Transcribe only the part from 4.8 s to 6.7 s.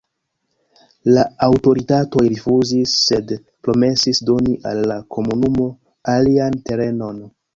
la komunumo alian